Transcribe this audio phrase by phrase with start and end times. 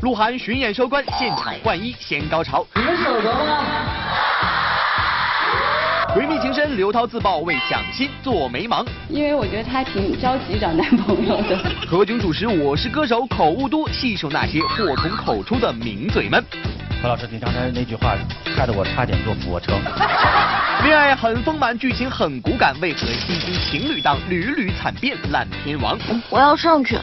[0.00, 2.64] 鹿晗巡演收官，现场换衣先高潮。
[2.74, 3.64] 你们舍得吗？
[6.14, 8.86] 闺蜜情深，刘涛自曝为蒋欣做媒忙。
[9.10, 11.58] 因为我觉得她挺着急找男朋友的。
[11.86, 16.42] 何炅主持《我是歌手》，口误多，细数那些祸从口出的名嘴们。
[17.02, 18.16] 何老师，你刚才那句话
[18.56, 19.78] 害得我差点坐俯卧撑。
[20.82, 25.98] 恋爱很丰满，剧情很骨感，为何新兴情侣档屡屡惨变烂片王？
[26.30, 26.98] 我要上去。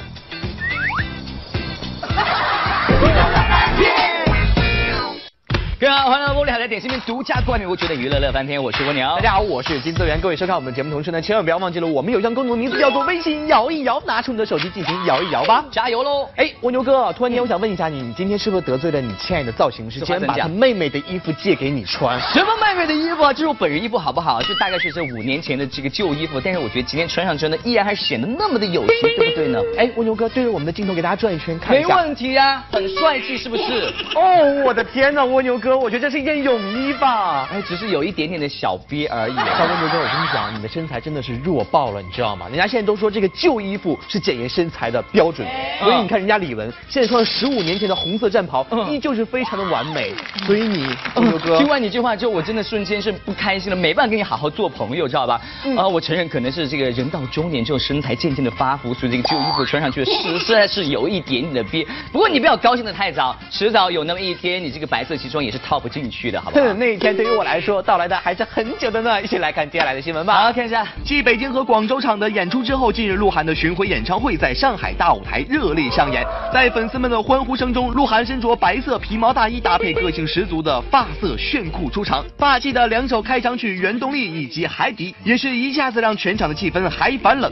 [5.83, 9.05] 各位好，欢迎来到玻璃海的点心面独家冠名播出的娱乐乐翻天，我是蜗牛。
[9.17, 10.17] 大家好，我是金泽源。
[10.21, 16.25] 各位收看我们的节目同时呢，千万不要忘记了，我们有一项功能名字叫做微信摇一摇，拿出你的手机进行摇一摇吧，加油喽！
[16.37, 22.17] 哎，蜗牛哥，突然间我想问一下你，你今天是不是得罪了你亲爱的造型师，竟然把他妹妹的衣服借给你穿？
[22.31, 23.33] 什么妹妹的衣服啊？
[23.33, 24.41] 这是我本人衣服好不好？
[24.43, 29.59] 就大概是这五年前的这个旧衣服，但是我觉得今天穿上之后呢，依然还显得那么的有型，对不对呢？
[29.77, 31.87] 哎，蜗牛哥，对着我们的镜头给大家转一圈，看一下。
[31.89, 33.93] 没问题呀，很帅气，是不是？
[34.15, 36.43] 哦，我的天呐，蜗牛哥，我觉得这是一件。
[36.43, 39.35] 泳衣吧，哎，只是有一点点的小憋而已。
[39.35, 42.47] 小温牛哥，我跟你讲，你的身材真的是弱爆了，你知道吗？
[42.49, 45.47] 人家现在都说这个旧衣服是检验身材的标准，
[45.79, 50.13] 所以你看人家李玟现在穿十五年前的红色战袍，依旧是非常的完美。
[50.45, 55.39] 所以你，牛哥，听完你这话之后，我真的瞬间是不开心了，没办法跟你好好做朋友，知道吧？
[55.77, 61.87] 啊，我承认可能是这个人到中年之后身材渐渐的发福，所以这个旧衣服穿上去实实在是有一点点的憋。
[62.11, 66.41] 不过你不要高兴的太早，迟早有那么一天，你这个白色西装也是套不进去的。
[66.77, 69.21] 那一天对于我来说，到来的还是很久的呢。
[69.21, 70.33] 一起来看接下来的新闻吧。
[70.33, 70.85] 好，看一下。
[71.05, 76.25] 继北京和广州场的演出之后，近日鹿晗的巡回演唱会在上海大舞台热烈上演。
[76.51, 82.25] 在粉丝们的欢呼声中，鹿晗身着白色皮毛大衣，搭配个性十足的发色炫酷出场。
[82.37, 87.51] 霸气的两首开场曲《原动力》以及《海底》，也是一下子让全场的气氛嗨翻了。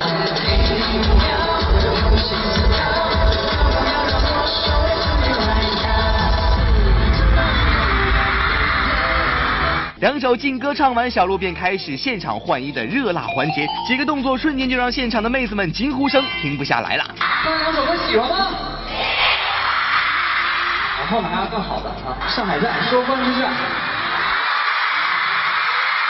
[10.01, 17.05] 两首劲歌唱完，小鹿便开始现场换衣的热辣环节，几个动作瞬间就让现场的妹子们惊呼声停不下来了。
[17.43, 18.47] 这两首歌喜欢吗？
[21.01, 22.17] 往后还有更好的啊！
[22.27, 23.51] 上海站收官之战，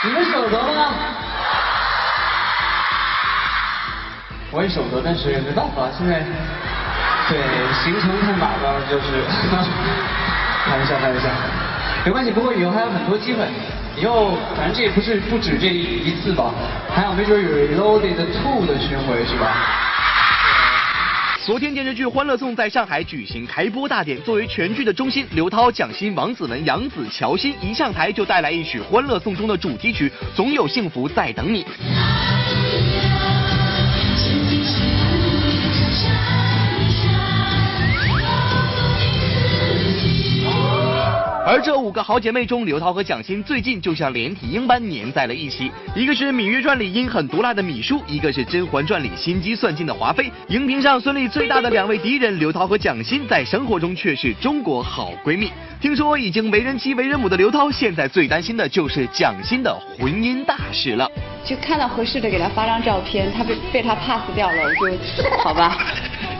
[0.04, 0.94] 你们舍得吗？
[4.52, 6.24] 我也舍不得，但是没办法，现在
[7.28, 7.36] 对
[7.84, 9.20] 行程太满了，就是
[10.64, 11.28] 开玩笑，开玩笑，
[12.04, 13.46] 没关系，不过以后还有很多机会。
[13.96, 16.52] 以后反正这也不是不止这一次吧，
[16.92, 17.48] 还有没准有
[17.78, 19.54] loaded Two 的巡回是吧？
[21.44, 31.64] 昨天电视剧《欢乐颂》在上海举行开播大典，作为全剧的中心，刘涛、蒋欣、王子文、杨紫、乔欣一上台就带来一曲《欢乐颂》中的主题曲《总有幸福在等你》。
[41.44, 45.72] 而这五个好姐妹中，刘涛和蒋欣最近就像连体婴般粘在了一起。
[45.94, 50.30] 一个是《芈月传》里阴狠毒辣的芈姝，一个是《甄嬛传》里心机算尽的华妃。
[50.46, 55.50] 荧屏上孙俪最大的两位敌人，刘涛和蒋欣，在生活中却是中国好闺蜜。
[55.80, 61.10] 听说已经为人妻、为人母的刘涛，现在最担心的就是蒋欣的婚姻大事了。
[61.44, 65.76] 就看到合适的给她发张照片，她被被她 pass 掉了，我就好吧。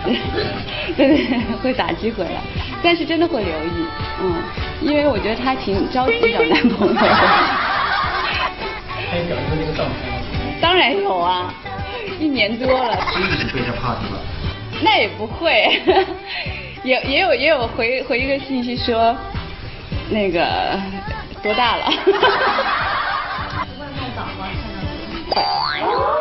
[0.96, 2.40] 对对，会打击回来，
[2.82, 3.86] 但是真的会留意，
[4.20, 4.34] 嗯，
[4.82, 6.94] 因为我觉得她挺着急找男朋友。
[10.60, 11.52] 当然有啊，
[12.18, 12.94] 一年多了。
[13.12, 14.18] 所以你被他 pass 了？
[14.82, 15.80] 那也不会，
[16.82, 19.16] 也也有也有回回一个信息说，
[20.10, 20.80] 那个
[21.42, 21.84] 多大了？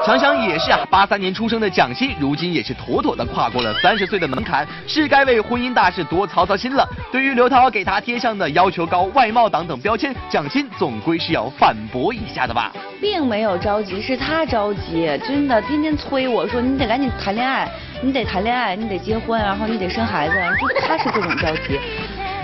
[0.03, 6.87] 想想也是啊，八三年出生的蒋欣，如今也是妥妥的跨过了三十岁的门槛，是该为婚姻大事多操操心了。
[7.11, 12.71] 对于刘涛给他贴上的要求高、外貌党等标签，蒋欣总归是要反驳一下的吧？
[12.99, 17.69] 并没有着急，是他着急，真的天天催我说你得赶紧谈恋爱，
[18.01, 21.79] 你得谈恋爱，你得结婚，然后你得生孩子，就他是这种着急。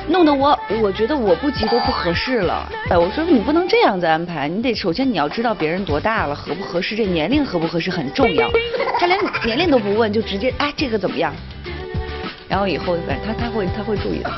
[0.09, 2.68] 弄得我，我觉得我不急都不合适了。
[2.89, 8.50] 哎，我说你不能这样子安排，你得首先你要知道别人多大了，合不合适，这年龄合不合适很重要。
[9.00, 11.33] 他连年龄都不问，就直接哎这个怎么样？
[12.48, 14.31] 然后以后反正他他会他会注意的。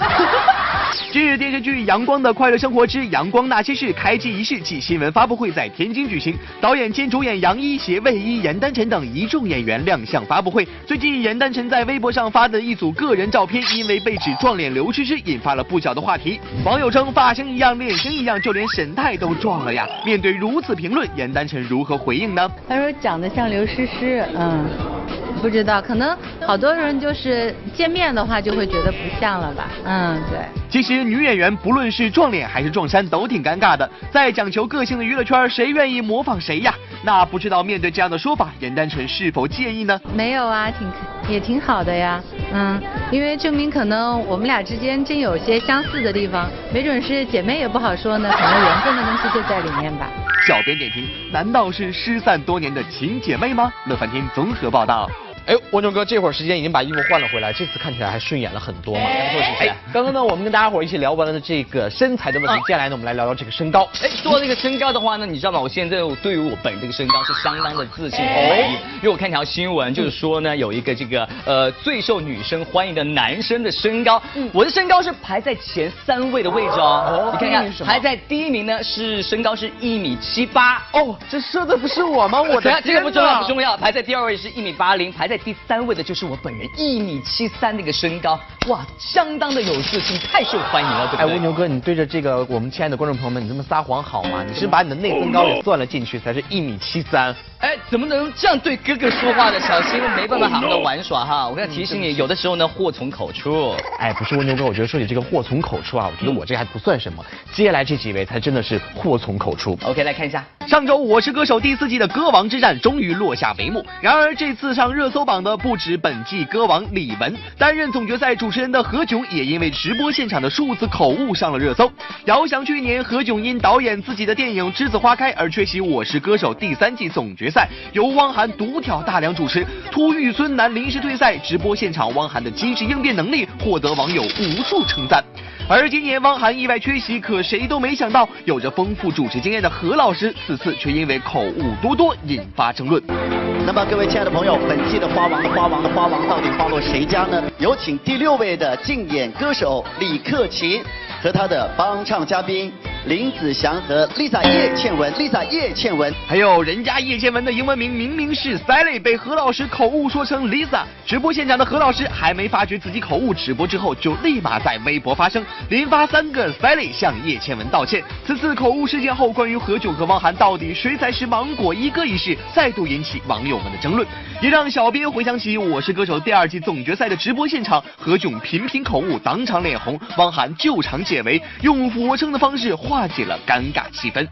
[1.11, 10.67] 今日，电视剧《阳光的快乐生活之阳光那些事》开机仪式暨新闻发布会在天津举行，导演兼主演杨一携、魏一、严丹晨等一众演员亮相发布会。
[10.85, 16.39] 最近，严丹晨在微博上发的一组个人照片，因为被指撞脸刘诗诗，引发了不小的话题。
[16.63, 19.87] 网友称发型一样，脸型一样，就连神态都撞了呀！
[20.05, 22.47] 面对如此评论，严丹晨如何回应呢？
[22.67, 24.98] 他说长得像刘诗诗，嗯。
[25.41, 29.69] 不知道，可能好多人就是见面的话就会觉得不像了吧？
[29.85, 30.39] 嗯，对。
[30.69, 36.73] 其实女演员不论是撞脸还是撞衫都挺尴尬的，在讲求个性的娱乐圈，谁愿意模仿谁呀？
[37.03, 39.99] 那不知道面对这样的说法，严丹纯是否介意呢？
[40.13, 40.87] 没有啊，挺
[41.33, 42.21] 也挺好的呀。
[42.51, 42.81] 嗯，
[43.11, 50.09] 因为证明可能我们俩之间真有些相似的地方，没准是姐妹也不好说呢，可能缘分的东西就在里面吧。
[50.47, 53.71] 小编点评：难道是失散多年的亲姐妹吗？
[53.85, 55.07] 乐翻天综合报道。
[55.49, 59.01] 哎，蜗牛哥，这会儿时间已经把衣服换了回来，这次看起来还顺眼了很多嘛。
[59.03, 63.89] 哎，刚刚呢，我们跟大家伙一起聊完了这个身材的问题，接下来呢，我们来聊聊这个身高。
[64.03, 65.59] 哎，说到这个身高的话呢，你知道吗？
[65.59, 74.21] 我现在对于我本人这个身高是相当的自信和满意，因为我看条新闻，就是说呢，有一个这个呃最受女生欢迎的男生的身高，
[74.53, 77.35] 我的身高是排在前三位的位置哦。
[77.41, 80.75] 你看看，排在第一名呢是身高是一米七八。
[80.91, 82.39] 哦，这说的不是我吗？
[82.39, 86.29] 我的 这个不重要不重要，排在第二位是一米八零，排在第三位的就是。
[86.29, 91.25] 我本人一米七三的一个身高，哇，相当的有自信，太受欢迎了，对不对？
[91.25, 94.43] 哎，蜗牛哥，你对着这个我们亲爱的观众朋友们，你这么撒谎好吗？
[94.47, 97.35] 你是把你的内增高也算了进去，才是一米七三。
[97.61, 99.59] 哎，怎么能这样对哥哥说话呢？
[99.59, 101.49] 小心没办法好好的玩耍哈！
[101.49, 103.75] 我要提醒你，有的时候呢，祸从口出。
[103.97, 109.75] 哎，不是蜗牛哥，我觉得说起这个祸从口出啊，我觉得我这还不算什么，接下来这几位才真的是祸从口出。
[109.83, 113.83] OK，来看一下，上周《我是歌手》第四季的歌王之战终于落下帷幕。
[113.99, 121.91] 然而这次上热搜榜的不止本季歌王李玟，担任总决赛主持人的何炅也因为直播现场的数字口误上了热搜。
[122.25, 128.09] 遥想去年何炅因导演自己的电影《栀子花开》而缺席《我是歌手》第三季总决赛，由。
[128.19, 135.23] 汪涵独挑大梁主持，突遇孙楠临时退赛，直播现场汪涵的机智应变能力获得网友无数称赞。
[135.69, 143.48] 而今年汪涵意外缺席，可谁都没想到，有着丰富主持经验的何老师此次却因为口误多多引发争论。
[143.69, 147.43] 那么各位亲爱的朋友，本季的花王的花王的花王到底花落谁家呢？
[147.59, 150.81] 有请第六位的竞演歌手李克勤。
[151.21, 152.71] 和他的帮唱嘉宾
[153.05, 160.83] 林子祥和 Lisa 叶倩文，Lisa 叶倩文，还有人家叶倩文的英文名明明是 Sally，被何老师口误说成 Lisa。
[161.07, 168.03] 直播现场的何老师还没发觉自己口误，直播之后就立马在微博发声，连发三个 Sally 向叶倩文道歉。
[168.27, 174.05] 此次口误事件后，关于何炅和汪涵到底谁才是芒果一哥一事，再度引起网友们的争论，
[174.39, 180.99] 也让小编回想起《我是歌手》第二季总决赛的直播现场，何炅频频口误，当场脸红，汪涵救场。
[180.99, 184.27] 解围，用俯卧撑的方式化解了尴尬气氛。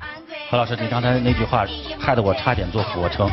[0.49, 1.63] 何老师，你刚才那句话
[1.99, 3.29] 害得我差点做俯卧撑。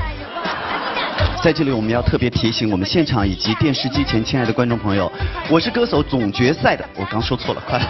[1.43, 5.11] 在这里，我们要特别提醒我们现场以及电视机前亲爱的观众朋友，
[5.49, 7.81] 我是歌手总决赛的，我刚说错了，快。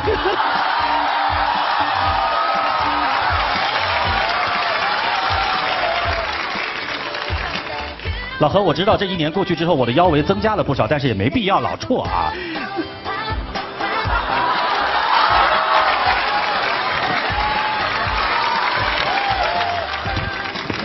[8.38, 12.32] 老何，我知道这一年过去之后，我的腰围增加了不少，但是也没必要老错啊。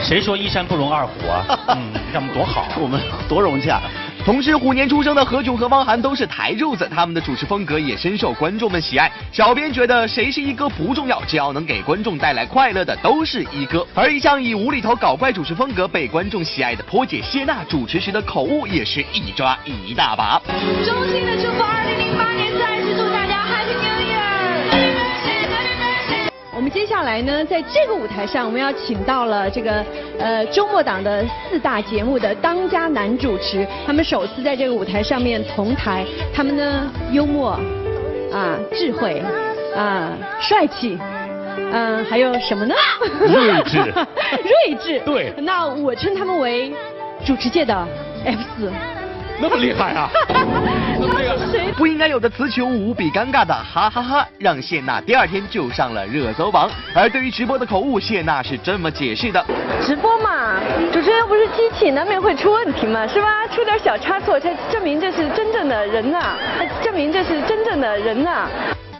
[0.09, 1.45] 谁说一山不容二虎啊？
[1.77, 3.79] 嗯，这们多好，我们多融洽。
[4.25, 9.11] 同时虎年出生的何炅和汪涵都是台柱子，他们的主持风格也深受观众们喜爱。
[9.31, 13.85] 小编觉得谁是一哥不重要，只要能给观众带来快乐的都是一哥。
[13.93, 20.41] 而一向以无厘头搞怪主持风格被观众喜爱的坡姐谢娜，主持时的口误也是一抓一大把。
[20.83, 21.85] 衷心的祝福二
[26.69, 29.83] 们接下来呢，在这个舞台上，我们要请到了这个
[30.19, 37.59] 呃周末档的四大节目的当家男主持，他们首次在这个舞台上面同台，他们呢幽默
[38.31, 39.19] 啊智慧
[39.75, 40.95] 啊帅气，
[41.57, 42.75] 嗯还有什么呢？
[43.25, 43.79] 睿智，
[44.69, 44.99] 睿智。
[44.99, 45.33] 对。
[45.37, 46.71] 那我称他们为
[47.25, 47.75] 主持界的
[48.23, 48.71] F 四。
[49.41, 50.09] 那么厉害啊！
[51.77, 56.69] 不应该有的词穷，无比尴尬的哈哈哈，让谢娜第二天就上了热搜榜。
[56.93, 59.43] 而对于直播的口误，谢娜是这么解释的：
[59.81, 60.59] 直播嘛，
[60.91, 63.47] 主持人又不是机器，难免会出问题嘛，是吧？
[63.47, 66.35] 出点小差错，才证明这是真正的人呐，
[66.83, 68.47] 证明这是真正的人呐。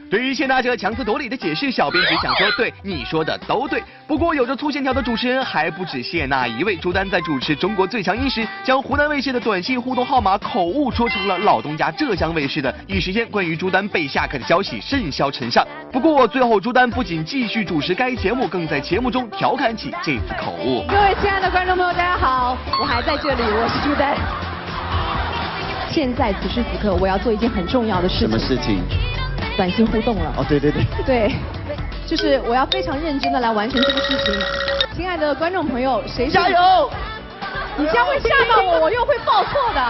[0.10, 3.84] 对于谢娜这强词夺理的解释，小编只想说，对你说的都对。
[4.08, 6.76] 不过有着粗线条的主持人还不止谢娜一位。
[6.76, 15.64] 朱丹在主持《中国最强音》时，将湖南卫视的短信互动号码口误说成了老东家浙江卫视的，一时间关于朱丹被下课的消息甚嚣尘上。
[15.92, 20.84] 不过最后朱丹不仅继续主持该节目，更在节目中调侃起这次口误。
[20.88, 24.18] 各位亲爱的观众朋友，大家好，我还在这里，我是朱丹。
[25.92, 28.28] 现在此时此刻，我要做一件很重要的事情。
[28.28, 28.82] 什么事情？
[29.60, 31.36] 短信互动了哦，对对对， 对，
[32.08, 34.34] 就是我要非常认真的来完成这个事情。
[34.96, 36.90] 亲爱的观众朋友，谁加油？
[37.76, 39.82] 你这样会吓到我，我又会报错的。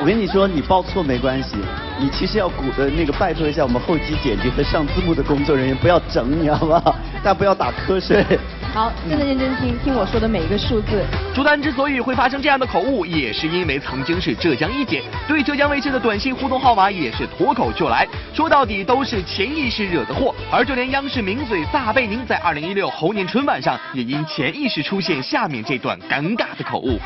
[0.00, 1.56] 我跟你说，你报错没关系，
[1.98, 6.94] 你其实要鼓的那个拜托一下我们后期剪辑和上字幕的工作人员，不要整你好不好？
[7.24, 8.24] 大家不要打瞌睡。
[8.72, 11.04] 好，真的认真听，听我说的每一个数字。
[11.40, 18.06] 朱丹之所以会发生这样的口误，也是因为曾经是浙江一姐，对浙江卫视的短信互动号码也是脱口就来。
[18.34, 27.00] 说到底都是潜意识惹的祸，而就连央视名嘴撒贝宁在二零一六猴年春晚上，也因潜意识出现下面这段尴尬的口误。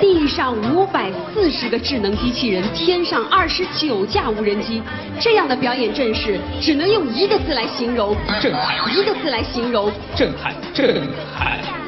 [0.00, 4.80] 地上五百四十个智能机器人，天上二十九架无人机，
[5.18, 8.76] 这样的表演阵势，只能用一个字来形容：震撼。
[8.96, 11.02] 一个字来形容：震撼，震
[11.36, 11.79] 撼。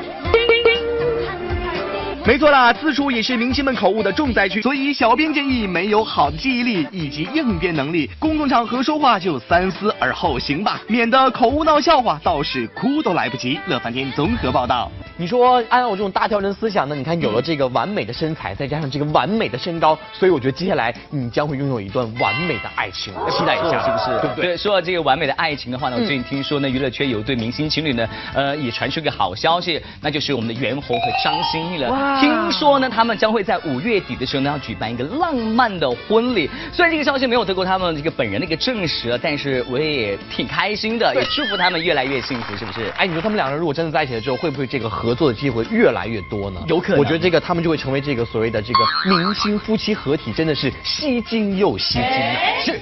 [2.32, 13.60] 没错啦，字数也是明星们口误的重灾区，所以小编建议，没有好的记忆力以及应变能力，公共场合说话就三思而后行吧，免得口误闹笑话，倒是哭都来不及。
[13.66, 14.90] 乐翻天综合报道。
[15.16, 16.94] 你说按照我这种大调人思想呢？
[16.94, 24.20] 你看有了这个完美的身材，再加上这个完美的身高，所以我觉得接下来你将会拥有一段完美的爱情，期待一下，是不是？
[24.20, 24.56] 对不对？
[24.56, 32.18] 说到这个完美的爱情的话呢，我最近听说呢，娱乐圈有对明星情侣呢，呃，也传出一个好消息，那就是我们的袁弘和张歆艺了。
[32.20, 36.48] 听说呢，他们将会在五月底的时候呢，要举办一个浪漫的婚礼。
[36.72, 42.92] 虽然这个消息没有得过他们这个本人的一个证实，但是我也挺开心的，也祝福他们越来越幸福，是不是？
[42.96, 46.64] 哎，你说他们两个人如果真的在一起了之后，会不会这个合作的机会越来越多呢？
[46.66, 46.98] 有可能。
[46.98, 48.78] 我觉得这个他们就会成为这个所谓的这个
[49.10, 52.64] 明星夫妻合体，真的是吸睛又吸睛啊！
[52.64, 52.80] 是。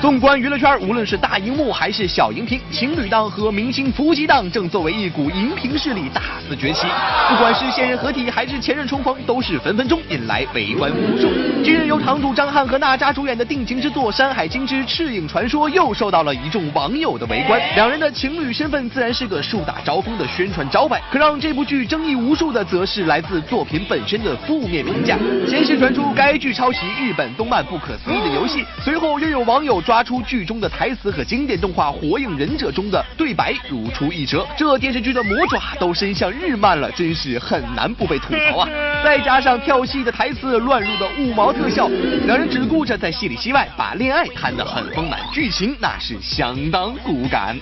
[0.00, 6.86] 纵观娱乐圈，无论是大荧幕还是小荧屏，情侣档和明星夫妻档正作为一股荧屏势力大肆崛起。
[7.28, 11.26] 不管是现任合体还是前任重逢，都是分分钟引来围观无数。
[11.64, 17.60] 近日，由堂主张翰和娜扎主演的定情之作《山海经之赤影传说》又受到了一众网友的围观。
[17.74, 25.18] 两人的情侣身份自然是个树大招风的宣传招牌，可让这部剧争议无数的，则是来自作品本身的负面评价。
[25.48, 38.68] 先是传出该剧抄袭日本动漫《不可思议的游戏》，随后又有网友抓出剧中的台词和经典动画《火影忍者》中的对白如出一辙，这电视剧的魔爪都伸向日漫了，真是很难不被吐槽啊！
[39.02, 41.88] 再加上跳戏的台词乱入的五毛特效，
[42.26, 47.58] 两人只顾着在戏里戏外把恋爱谈得很丰满，剧情那是相当骨感。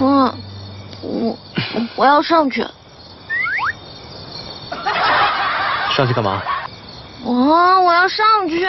[0.00, 0.34] 嗯，
[1.02, 1.38] 我
[1.94, 2.66] 我要上去。
[5.94, 6.42] 上去干嘛？
[7.22, 7.34] 我
[7.82, 8.64] 我要上去，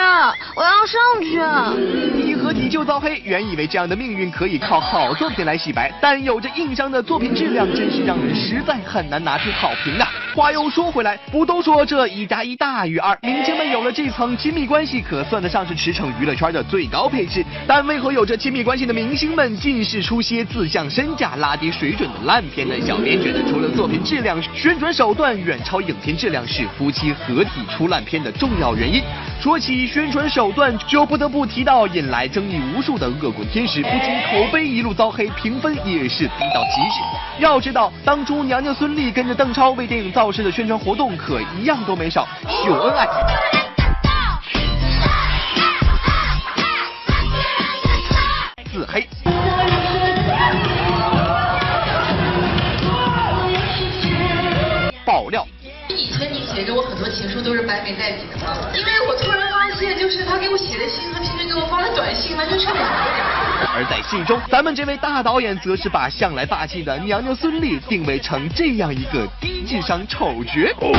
[0.56, 2.31] 我要上去。
[2.52, 10.06] 一合体就遭黑，原以为这样的命运可以靠好作品来洗白，但有着硬伤的作品质量，真是让人实在很难拿出好评啊。
[10.34, 13.18] 话又说回来，不都说这一加一大于二？
[13.22, 17.42] 明星们有了这层亲密关系，可算得上是驰骋娱乐圈的最高配置。
[17.66, 22.74] 但为何有着亲密关系的明星们，尽是出些自降身价、拉低水准的烂片呢？
[22.86, 29.02] 小编觉得，除了作品质量，宣传手段远超影片质量，是夫妻合体出烂片的重要原因。
[29.42, 37.00] 说起宣传手段，就不得不提到引来争议无数的《恶棍天使》，不仅口碑一路遭黑，评分也是低到极致。
[37.40, 42.24] 要知道，当初娘娘孙俪跟着邓超为电影造势的宣传活动，可一样都没少，
[42.64, 43.08] 秀恩爱。
[48.72, 49.08] 自黑。
[55.04, 55.44] 爆料。
[56.54, 58.68] 写给我很多情书都是白眉代笔的吗？
[58.74, 63.22] 因为我突然发现，就是他给我写的信和平时给我发的短信完全差两个人。
[63.74, 70.52] 而在信中，咱们这位大导演则是把向来霸气的娘娘孙俪定位成这样一个低智商丑角。
[70.78, 70.92] 我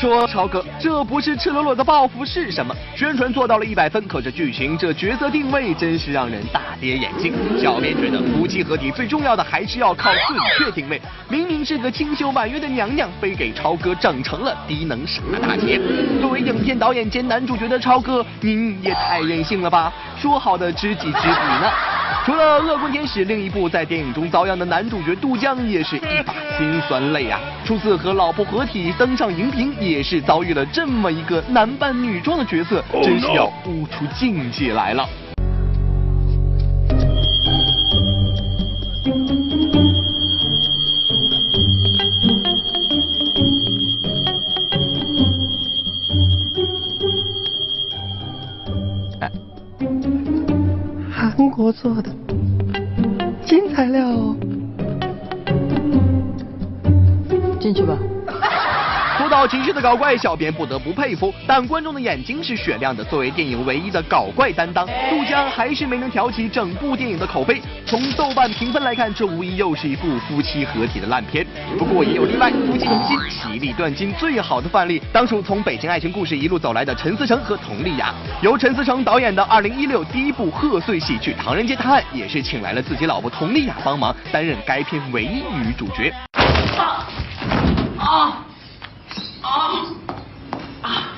[0.00, 2.72] 说超哥，这不是赤裸裸的报复是什么？
[2.94, 7.32] 宣传做到了一百分，可这剧情这角色定位真是让人大跌眼镜。
[7.60, 11.02] 小编觉得夫妻合体最重要的还是要靠准确定位。
[11.28, 15.80] 明明是个清秀婉约的娘娘，非给超哥整成了低能傻大姐。
[16.20, 19.92] 作为影片导演兼男主角的超哥，您也太任性了吧？
[20.16, 21.28] 说好的知己知彼
[21.60, 21.97] 呢？
[22.28, 27.40] 除了《恶棍天使》，另一部在电影中遭殃的男主角杜江也是一把辛酸泪啊！
[27.64, 35.08] 初次和老婆合体登上荧屏，也是遭遇了这么一个男扮女装的角色，真是要悟出境界来了。
[51.68, 52.10] 不错的。
[53.44, 54.34] 新材料哦。
[57.60, 57.98] 进去吧。
[59.38, 63.04] 好情绪的搞怪，小编不得不佩服，但观众的眼睛是雪亮的。
[63.04, 67.62] 作为电影唯一的搞怪担当，杜江还是没能挑起整部电影的口碑。
[67.86, 71.46] 从豆瓣评分来看，这无疑又是一部夫妻合体的烂片。
[71.78, 78.12] 不过也有例外，夫妻同心，其利断金，最好的范例当属从《北京爱情故事》一路走来的陈思诚和佟丽娅。
[78.42, 86.12] 由陈思诚导演的2016第一部贺岁喜剧《唐人街探案》，也是请来了自己老婆佟丽娅帮忙担任该片唯一女主角。
[86.76, 87.06] 啊！
[89.40, 89.86] 啊
[90.82, 91.08] 啊！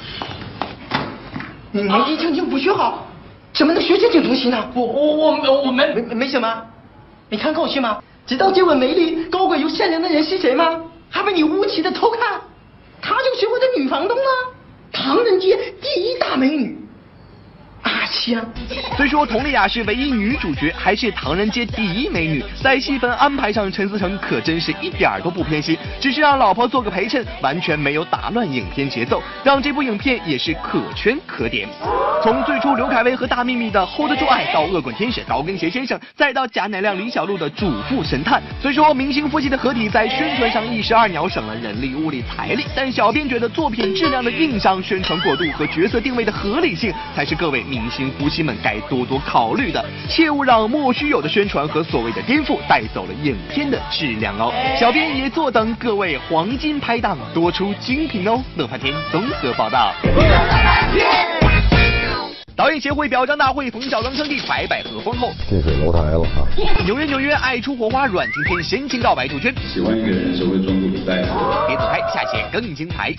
[1.72, 3.06] 你年纪轻轻不学好，
[3.52, 4.70] 怎么能学这种东西呢？
[4.74, 6.62] 我我我我没没没什么，
[7.28, 8.02] 你看够去吗？
[8.26, 10.80] 知道这位美丽、高贵又善良的人是谁吗？
[11.08, 12.40] 还被你无情的偷看，
[13.00, 14.30] 她就是我的女房东啊，
[14.92, 16.78] 唐人街第一大美女。
[18.10, 18.44] 阿香，
[18.96, 31.68] 虽说佟丽娅是唯一女主角，还是唐人街第一美女，在戏份安排上，陈思诚可真是一点儿都不偏心，只是让老婆做个陪衬，完全没有打乱影片节奏，让这部影片也是可圈可点。
[32.22, 54.52] 从最初刘恺威和大幂幂的 hold 得住爱，到恶棍天使高跟鞋先生，再到贾乃亮李小璐的主妇神探，虽说明星夫妻的合体在宣传上一石二鸟，省了人力物力财力，但小编觉得作品质量的硬伤、宣传过度和角色定位的合理性，才是各位明星夫妻们该多多考虑的，切勿让莫须有的宣传和所谓的颠覆带走了影片的质量哦。
[54.78, 58.40] 小编也坐等各位黄金拍档多出精品哦。
[58.56, 59.92] 乐翻天综合报道。
[62.56, 65.30] 导演协会表彰大会，冯小刚称帝，白百合封后。
[65.48, 66.44] 近水楼台了啊！
[66.84, 69.50] 纽约纽约，爱出火花，阮经天深情告白杜鹃。
[69.72, 71.28] 喜欢一个人是会装作不在的。
[71.66, 73.14] 别走开，下节更精彩。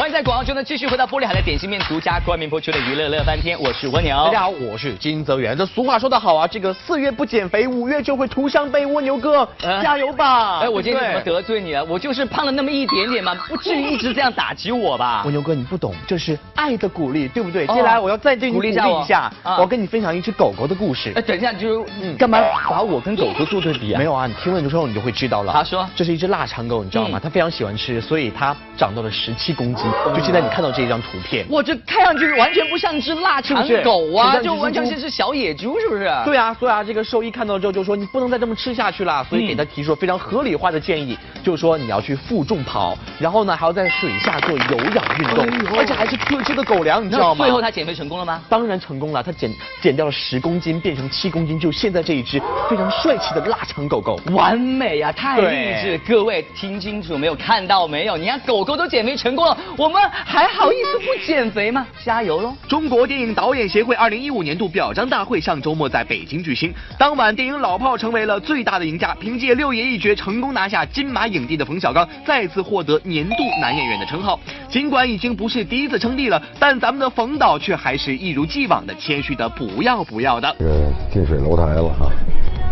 [0.00, 4.16] 欢迎在广告中呢继续回到玻璃海的点心面独家冠名播出的娱乐乐翻天，我是蜗牛。
[4.16, 5.54] 大家好，我是金泽源。
[5.54, 8.86] 这俗话说得好啊，这个四月不减肥，五月就会徒伤悲。
[8.86, 10.60] 蜗牛哥，加油吧！
[10.60, 11.84] 哎，我今天怎么得罪你了？
[11.84, 15.20] 我就是胖了那么一点点嘛，不至于一直这样打击我吧？
[15.26, 17.66] 蜗牛哥，你不懂，这是爱的鼓励，对不对？
[17.66, 21.12] 接下来我要再对你鼓励一下，我要跟你分享一只狗狗的故事。
[21.14, 22.38] 哎，等一下，就是干嘛
[22.70, 23.98] 把我跟狗狗做对比啊？
[23.98, 25.52] 没有啊，你听了之后你就会知道了。
[25.52, 27.20] 他说，这是一只腊肠狗，你知道吗？
[27.22, 29.89] 它非常喜欢吃，所以它长到了十七公斤。
[30.14, 36.10] 就现在你看到这一张图片，我这看上去完全不像只腊肠狗啊，就完全像是小野猪，是不是？
[36.24, 45.46] 对啊，所以啊，这个兽医看到之后就说你不能再这么吃下去了，所以给他提出了非常合理化的建议，就是说你要去负重跑，然后呢还要在水下做有氧运动，
[45.78, 47.44] 而且还是特制的狗粮，你知道吗？
[47.44, 48.42] 最后他减肥成功了吗？
[48.48, 49.50] 当然成功了，他减
[49.80, 55.98] 减掉了十公斤，变成七公斤，就现在这一只非常帅气的腊肠狗狗，完美呀，太励志！
[56.06, 57.34] 各位听清楚没有？
[57.34, 58.16] 看到没有？
[58.16, 61.86] 你看狗狗都减肥成功了，我们还好意思不减肥吗？
[62.04, 62.54] 加油喽！
[62.68, 74.38] 中国电影导演协会二零一五年度表彰大会上周末在北京举行，当晚电影《老炮》成为了最大的赢家，凭借六爷一角成功拿下金马影帝的冯小刚再次获得年度男演员的称号。
[74.68, 80.54] 尽管已经不是第一次称帝了，但咱们的冯导却还是一如既往的谦虚的不要不要的。
[80.58, 82.10] 这个近水楼台了哈，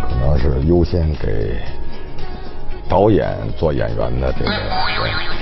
[0.09, 1.78] 可能是优先给。
[2.89, 4.51] 导演做演员的这个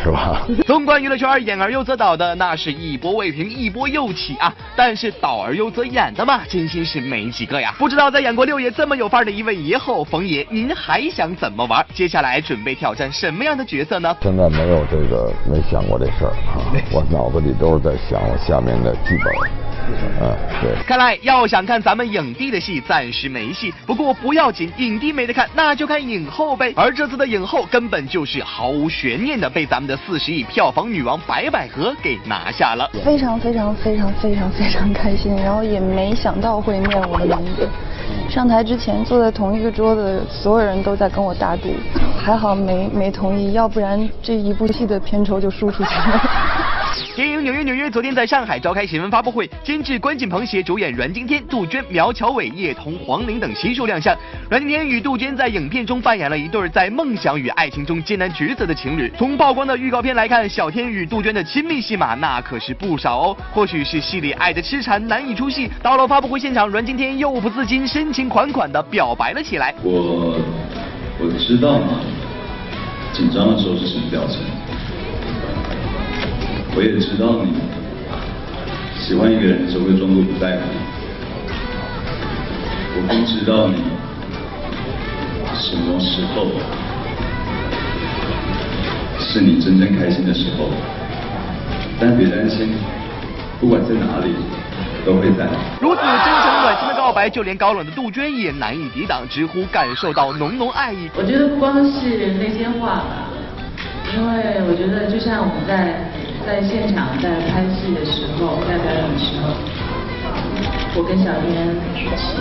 [0.03, 0.47] 是吧？
[0.67, 4.55] 纵观娱乐圈，演而优则导的那是一波未平一波又起啊！
[4.77, 7.75] 但是导而优则演的嘛，真心是没几个呀。
[7.79, 11.85] 不知道在演过六爷这么有范儿的一位爷后，冯爷，您还想怎么玩？
[11.93, 14.17] 接下来准备挑战什么样的角色呢？
[14.23, 16.63] 现在没有这个，没想过这事儿啊！
[16.93, 19.66] 我脑子里都是在想我下面的剧本。
[20.21, 20.83] 嗯，对。
[20.85, 23.73] 看来要想看咱们影帝的戏，暂时没戏。
[23.87, 26.73] 不过不要紧，影帝没得看，那就看影后呗。
[26.77, 32.91] 而这次的影后根本就是毫无悬念的被咱们的四十亿票房女王白百合给拿下了。
[33.05, 37.69] 非常非常非常非常非常开心，然后也没想到会念我的名字。
[38.29, 41.69] 上台之前坐在同一个桌子，所有人都在跟我打赌，
[42.19, 46.21] 还好没没同意，要不然这一部戏的片酬就输出去了。
[47.17, 54.15] 电影《纽约纽约》昨天在上海召开新闻发布会，监制关锦鹏携主演阮经天、杜鹃、苗侨伟、叶童、黄龄等悉数亮相。
[54.51, 59.11] 阮经天与杜鹃在影片中扮演了一对在梦想与爱情中艰难抉择的情侣。
[59.17, 63.37] 从曝光的预告片来看，小天与杜鹃的亲密戏码那可是不少哦。
[63.51, 69.75] 或许是戏里爱的痴缠难以出戏，到了发布会现场，阮经天又不自禁深情款款的表白了起来。
[69.83, 70.39] 我
[71.19, 71.99] 我知道嘛？
[73.15, 74.43] 紧张的时候是什么表情？
[76.77, 77.57] 我也知道你
[79.01, 80.63] 喜欢一个人的时候会装作不在乎，
[82.93, 83.81] 我不知道你
[85.57, 86.53] 什么时候
[89.19, 90.69] 是你真正开心的时候，
[91.99, 92.69] 但别担心，
[93.59, 94.35] 不管在哪里
[95.07, 95.49] 都会在。
[95.81, 97.07] 如此真诚暖心的告。
[97.07, 101.09] 告白，就连高冷的杜鹃也难以抵挡，直呼感受到浓浓爱意。
[101.15, 103.31] 我觉得不光是那些话吧，
[104.13, 106.11] 因为我觉得就像我们在
[106.47, 109.51] 在现场在拍戏的时候，在表演的时候，
[110.95, 112.39] 我跟小天就是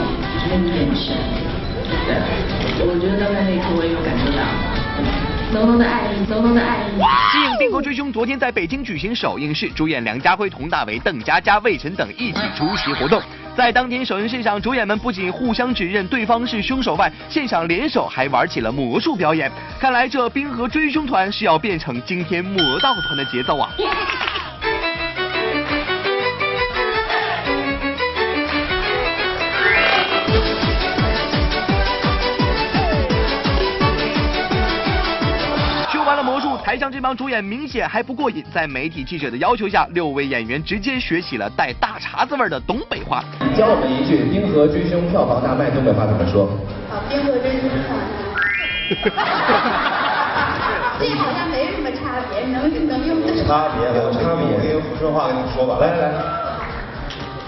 [0.48, 1.18] 那个眼神，
[2.06, 2.14] 对，
[2.86, 4.46] 我觉得刚才那一刻我也有感受到。
[5.52, 7.02] 浓浓的爱意，浓浓的爱意。
[7.34, 13.20] 电影《并购追凶》昨天在北京举行首映式，主演梁家辉、佟大为、邓家佳、魏晨等一起出席活动。
[13.56, 19.50] 在当天首映式上，主演们不仅互相指认对方是凶手外，现场联手还玩起了魔术表演。
[19.80, 23.70] 看来这冰河追凶团是要变成惊天魔盗团的节奏啊！
[36.76, 43.24] 台上这帮主演明显还不过瘾，在媒体记者的要求下，六位演员直接学起了带大碴子味的东北话。
[43.56, 46.50] 教我们一句《冰河追凶》票房大卖，东北话怎么说？
[46.92, 47.98] 好，冰河追凶票房
[51.00, 56.20] 这好像没什么差别，能能用得差别有差别，我用四川话跟你说吧，来来来，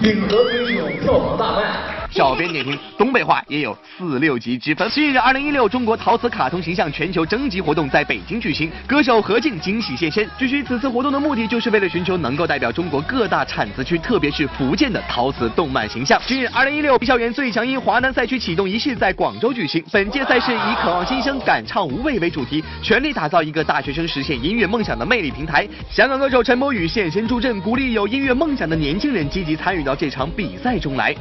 [0.00, 1.97] 冰河追凶》票房大卖。
[2.10, 4.88] 小编点评：东北话也有四六级之分。
[4.90, 10.28] 近日，二零一六中国陶瓷卡通形象全球征集活动在北京举行，歌手何静惊喜现身。
[10.38, 16.20] 据悉，此次活动的目的就是为了寻求能够代表中国各大产瓷区，特别是福建的陶瓷动漫形象。
[16.26, 19.84] 近日，二零一六校园最强音华南赛区启动仪式在广州举行。
[19.92, 25.68] 本届赛事以“渴望新生，敢唱无畏”为主题，全力打造一个大学生实现音乐梦想的魅力平台。
[25.90, 31.14] 香港歌手陈柏宇现身助阵，鼓励有音乐梦想的年轻人积极参与到这场比赛中来。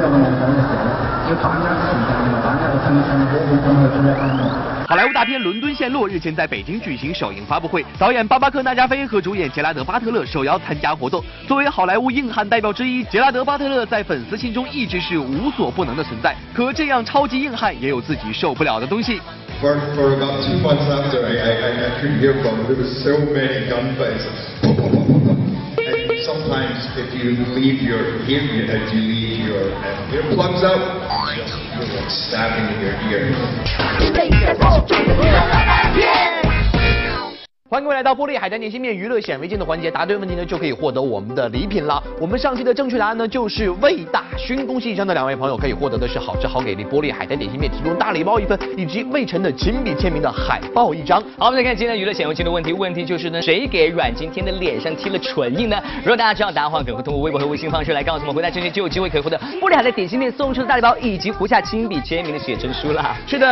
[4.90, 11.22] 好莱坞大片伦敦陷落日前在北京举行首映发布会导演巴巴克纳加菲和主演杰拉德巴特勒受邀参加活动。
[11.46, 16.34] 作为好莱坞硬汉代表之一杰拉德巴特勒在粉丝心中一直是无所不能的存在。
[16.52, 19.20] 可这样超级硬汉也有自己受不了的东西。
[29.50, 30.78] Your uh, earplugs out,
[31.74, 33.34] you're like stabbing in your ear.
[37.70, 42.02] 欢迎各位来到玻璃海苔点心面娱乐显微镜的环节，答对问题呢就可以获得我们的礼品了。
[42.20, 51.22] 我们上期的正确答案呢就是魏大勋，恭喜以上的两位朋友可以获得的是好吃好给力玻璃海苔点心面提供大礼包一份，以及魏晨的亲笔签名的海报一张。
[51.38, 55.80] 好，我们再看今天娱乐显微镜的问题，问题就是呢谁给阮经天的脸上贴了唇印呢？
[56.02, 63.16] 如果大家知道答案的话，可以通过微博和微信方式来告诉我们，回答正确就有机会可以获得玻璃海苔点心面送出的大礼包以及胡夏亲笔签名的写真书啦。
[63.28, 63.48] 是的。